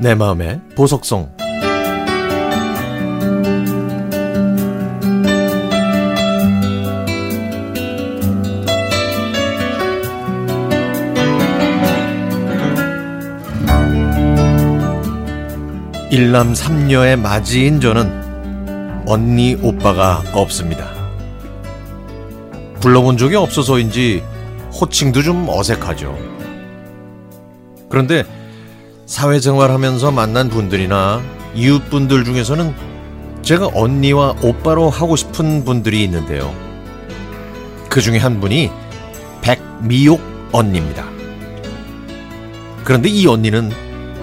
[0.00, 1.28] 내 마음의 보석성
[16.12, 20.86] 일남 삼녀의 맞이인 저는 언니 오빠가 없습니다.
[22.80, 24.22] 불러본 적이 없어서인지
[24.80, 26.16] 호칭도 좀 어색하죠.
[27.88, 28.24] 그런데
[29.08, 31.22] 사회생활 하면서 만난 분들이나
[31.54, 32.74] 이웃분들 중에서는
[33.40, 36.54] 제가 언니와 오빠로 하고 싶은 분들이 있는데요.
[37.88, 38.70] 그 중에 한 분이
[39.40, 40.20] 백미옥
[40.52, 41.06] 언니입니다.
[42.84, 43.72] 그런데 이 언니는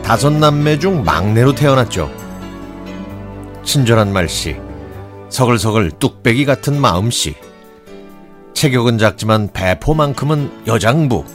[0.04, 2.12] 다섯 남매 중 막내로 태어났죠.
[3.64, 4.56] 친절한 말씨,
[5.30, 7.34] 서글서글 뚝배기 같은 마음씨,
[8.54, 11.26] 체격은 작지만 배포만큼은 여장부.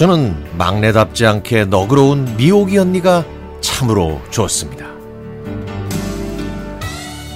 [0.00, 3.22] 저는 막내답지 않게 너그러운 미옥이 언니가
[3.60, 4.86] 참으로 좋습니다.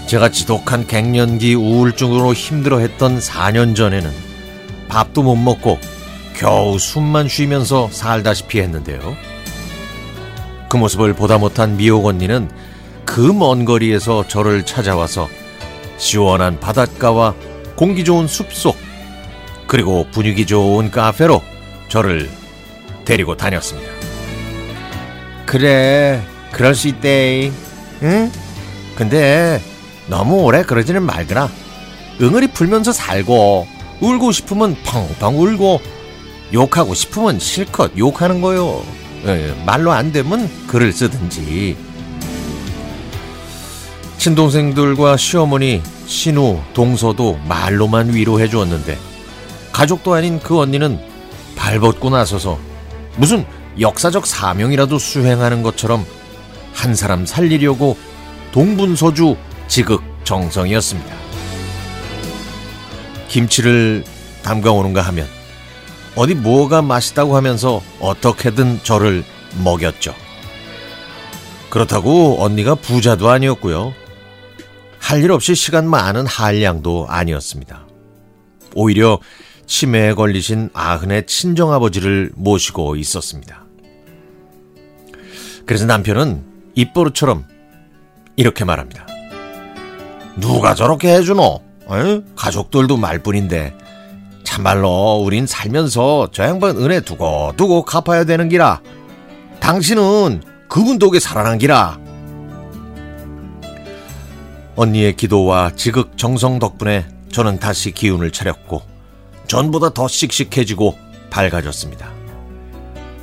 [0.06, 4.10] 제가 지독한 갱년기 우울증으로 힘들어했던 4년 전에는
[4.88, 5.78] 밥도 못 먹고
[6.34, 9.14] 겨우 숨만 쉬면서 살다시피 했는데요.
[10.70, 12.48] 그 모습을 보다 못한 미옥 언니는
[13.04, 15.28] 그 먼 거리에서 저를 찾아와서
[15.98, 17.34] 시원한 바닷가와
[17.76, 18.74] 공기 좋은 숲속
[19.66, 21.42] 그리고 분위기 좋은 카페로
[21.90, 22.30] 저를
[23.04, 23.90] 데리고 다녔습니다.
[25.46, 27.52] 그래, 그럴 수 있대.
[28.02, 28.32] 응?
[28.96, 29.60] 근데
[30.08, 31.48] 너무 오래 그러지는 말더라.
[32.20, 33.66] 응어리 풀면서 살고
[34.00, 35.80] 울고 싶으면 펑펑 울고
[36.52, 38.84] 욕하고 싶으면 실컷 욕하는 거요.
[39.26, 41.76] 예, 말로 안 되면 글을 쓰든지.
[44.18, 48.96] 친동생들과 시어머니, 신우, 동서도 말로만 위로해 주었는데
[49.72, 50.98] 가족도 아닌 그 언니는
[51.56, 52.58] 발벗고 나서서
[53.16, 53.44] 무슨
[53.80, 56.04] 역사적 사명이라도 수행하는 것처럼
[56.72, 57.96] 한 사람 살리려고
[58.52, 59.36] 동분서주
[59.68, 61.14] 지극정성이었습니다.
[63.28, 64.04] 김치를
[64.42, 65.26] 담가오는가 하면
[66.14, 69.24] 어디 뭐가 맛있다고 하면서 어떻게든 저를
[69.64, 70.14] 먹였죠.
[71.70, 73.94] 그렇다고 언니가 부자도 아니었고요.
[75.00, 77.86] 할 일 없이 시간 많은 한량도 아니었습니다.
[78.74, 79.18] 오히려
[79.66, 83.64] 치매에 걸리신 아흔의 친정아버지를 모시고 있었습니다.
[85.66, 86.44] 그래서 남편은
[86.74, 87.44] 입버릇처럼
[88.36, 89.06] 이렇게 말합니다.
[90.36, 91.60] 누가 저렇게 해주노?
[91.90, 92.20] 에?
[92.34, 93.76] 가족들도 말뿐인데
[94.42, 98.80] 참말로 우린 살면서 저 양반 은혜 두고 두고 갚아야 되는 기라.
[99.60, 101.98] 당신은 그분 덕에 살아난 기라.
[104.76, 108.93] 언니의 기도와 지극 정성 덕분에 저는 다시 기운을 차렸고
[109.54, 110.98] 전보다 더 씩씩해지고
[111.30, 112.10] 밝아졌습니다.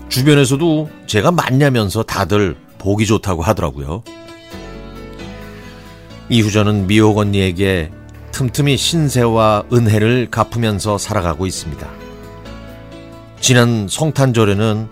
[0.07, 4.01] 주변에서도 제가 맞냐면서 다들 보기 좋다고 하더라고요.
[6.29, 7.91] 이후 저는 미옥 언니에게
[8.31, 11.85] 틈틈이 신세와 은혜를 갚으면서 살아가고 있습니다.
[13.41, 14.87] 지난 성탄절에는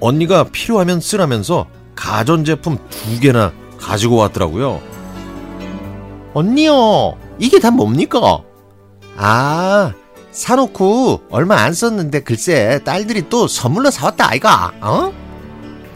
[0.00, 4.82] 언니가 필요하면 쓰라면서 가전제품 두 개나 가지고 왔더라고요.
[6.34, 8.42] 언니요, 이게 다 뭡니까?
[9.16, 9.94] 아,
[10.36, 15.10] 사놓고 얼마 안 썼는데 글쎄 딸들이 또 선물로 사왔다 아이가, 어?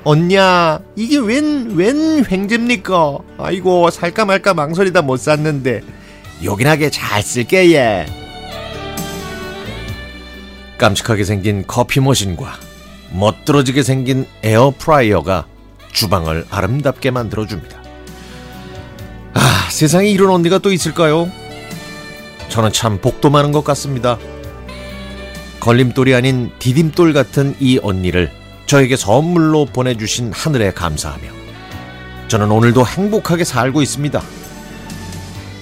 [0.02, 3.18] 언니야, 이게 웬, 웬 횡재입니까?
[3.36, 5.82] 아이고, 살까 말까 망설이다 못 샀는데.
[6.42, 8.06] 요긴하게 잘 쓸게, 예.
[10.78, 12.50] 깜찍하게 생긴 커피 머신과
[13.12, 15.44] 멋들어지게 생긴 에어프라이어가
[15.92, 17.78] 주방을 아름답게 만들어줍니다.
[19.34, 21.30] 아, 세상에 이런 언니가 또 있을까요?
[22.50, 24.18] 저는 참 복도 많은 것 같습니다.
[25.60, 28.30] 걸림돌이 아닌 디딤돌 같은 이 언니를
[28.66, 31.24] 저에게 선물로 보내주신 하늘에 감사하며
[32.28, 34.22] 저는 오늘도 행복하게 살고 있습니다.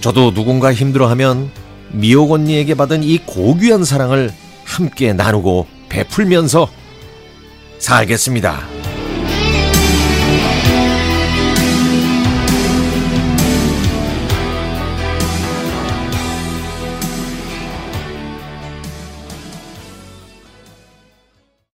[0.00, 1.50] 저도 누군가 힘들어하면
[1.90, 4.32] 미옥 언니에게 받은 이 고귀한 사랑을
[4.64, 6.68] 함께 나누고 베풀면서
[7.78, 8.77] 살겠습니다.